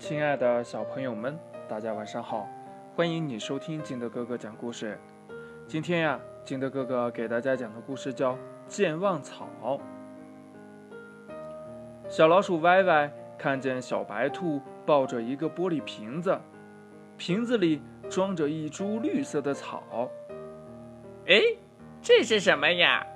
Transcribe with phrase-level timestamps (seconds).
[0.00, 2.48] 亲爱的小朋友们，大家晚上好！
[2.96, 4.98] 欢迎你收听金德哥哥讲故事。
[5.66, 8.32] 今天呀，金德哥哥给大家讲的故事叫
[8.66, 9.46] 《健忘草》。
[12.08, 16.40] 小老鼠歪歪看见小白兔抱着一个玻璃瓶子，
[17.18, 20.10] 瓶子里装着一株绿色的草。
[21.26, 21.42] 哎，
[22.00, 23.06] 这是什么呀？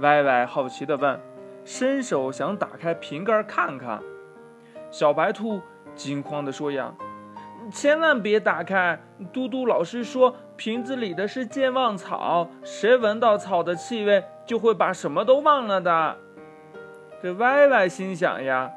[0.00, 1.18] 歪歪好奇地问，
[1.64, 4.02] 伸手想打开瓶盖看看。
[4.90, 5.60] 小白兔
[6.00, 6.94] 惊慌地说：“呀，
[7.70, 8.98] 千万别打开！
[9.34, 16.16] 嘟嘟老师说，瓶子里的是健忘草，谁闻到草的气味，就会把什么都忘了的。”
[17.22, 18.70] 这歪歪心想呀：“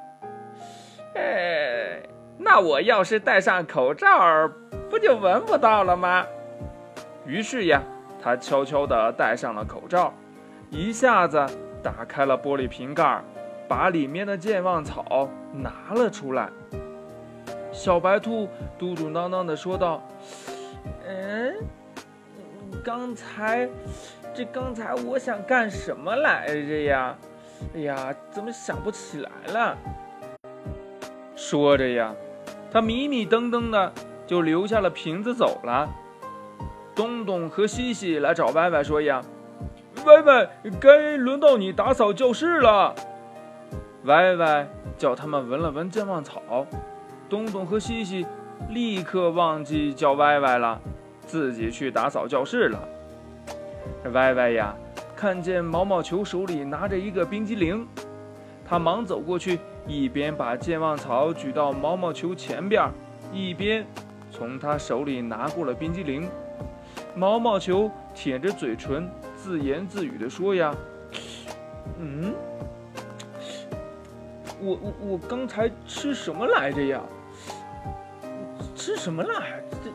[1.15, 2.03] 哎，
[2.37, 4.49] 那我要是戴上口罩，
[4.89, 6.25] 不就闻不到了吗？”
[7.25, 7.81] 于是呀，
[8.21, 10.13] 他悄悄地戴上了口罩。
[10.69, 11.45] 一下子
[11.81, 13.23] 打开了玻璃瓶盖，
[13.65, 16.49] 把里面的健忘草拿了出来。
[17.73, 20.01] 小白兔嘟嘟囔囔地说道
[21.05, 21.55] ：“嗯，
[22.83, 23.67] 刚才，
[24.33, 27.17] 这刚才我想干什么来着呀？
[27.75, 29.77] 哎呀，怎么想不起来了？”
[31.35, 32.13] 说着呀，
[32.71, 33.91] 他迷迷瞪瞪的
[34.27, 35.89] 就留下了瓶子走了。
[36.95, 39.21] 东东和西西来找歪歪说呀。
[40.05, 42.93] 歪歪，该轮到你打扫教室了。
[44.03, 44.67] 歪歪
[44.97, 46.67] 叫他们闻了闻健忘草，
[47.29, 48.25] 东东和西西
[48.69, 50.79] 立刻忘记叫歪歪了，
[51.25, 52.79] 自己去打扫教室了。
[54.11, 54.75] 歪歪呀，
[55.15, 57.87] 看见毛毛球手里拿着一个冰激凌，
[58.65, 62.89] 他忙走过去，一边把健忘草举到毛毛球前边，
[63.31, 63.85] 一边
[64.31, 66.29] 从他手里拿过了冰激凌。
[67.15, 69.09] 毛毛球舔着嘴唇。
[69.35, 70.73] 自言自语地说：“呀，
[71.99, 72.33] 嗯，
[74.63, 77.01] 我我我刚才吃什么来着呀？
[78.75, 79.29] 吃什么了？
[79.83, 79.91] 这，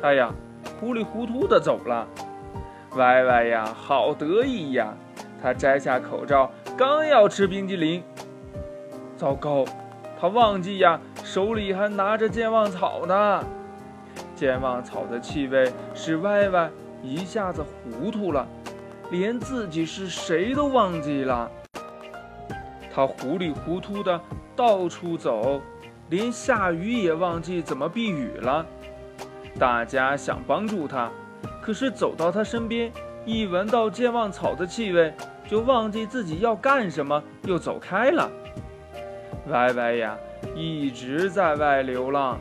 [0.00, 0.30] 他呀，
[0.78, 2.06] 糊里糊涂的走了。
[2.96, 4.94] 歪歪呀，好得意呀！
[5.42, 8.02] 他摘下口罩，刚要吃冰激凌，
[9.16, 9.64] 糟糕，
[10.20, 13.44] 他忘记呀，手里还拿着健忘草呢。
[14.36, 16.70] 健忘草的气味使歪歪。”
[17.02, 18.46] 一下子糊涂了，
[19.10, 21.50] 连自己是谁都忘记了。
[22.94, 24.20] 他糊里糊涂的
[24.54, 25.60] 到处走，
[26.10, 28.66] 连下雨也忘记怎么避雨了。
[29.58, 31.10] 大家想帮助他，
[31.62, 32.92] 可是走到他身边，
[33.24, 35.12] 一闻到健忘草的气味，
[35.48, 38.30] 就忘记自己要干什么，又走开了。
[39.48, 40.16] 歪歪呀，
[40.54, 42.38] 一直在外流浪，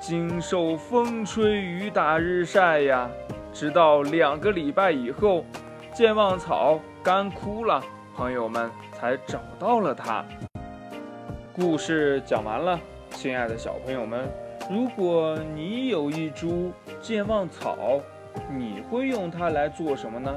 [0.00, 3.08] 经受风吹雨打日晒呀。
[3.52, 5.44] 直到两个礼拜以后，
[5.92, 7.82] 健忘草干枯了，
[8.14, 10.24] 朋友们才找到了它。
[11.54, 12.78] 故事讲完了，
[13.10, 14.28] 亲爱的小朋友们，
[14.68, 18.00] 如果你有一株健忘草，
[18.50, 20.34] 你会用它来做什么呢？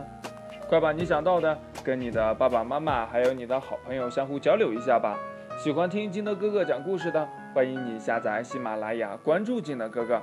[0.69, 5.17] 快把你想到的跟你的爸爸妈妈还有你的好朋友相互交流一下吧。
[5.57, 10.21] 喜欢听金德哥哥讲故事的，欢迎你下载喜马拉雅，关注金德哥哥。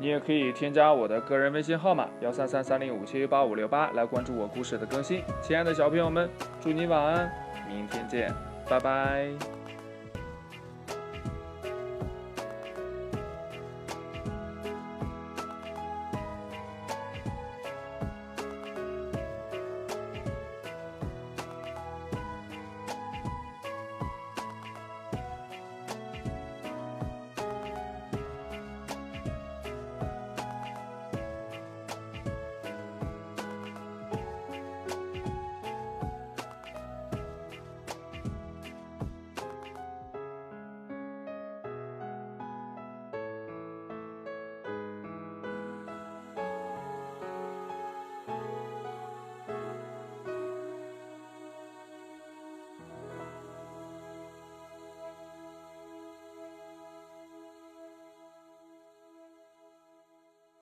[0.00, 5.22] 你也可以添加我的个人微信号码幺三三三零五七八五六八来关注我故事的更新。
[5.42, 6.26] 亲爱的小朋友们，
[6.58, 7.30] 祝你晚安，
[7.68, 8.34] 明天见，
[8.66, 9.59] 拜拜。